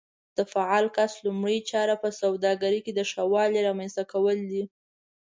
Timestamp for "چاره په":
1.69-2.09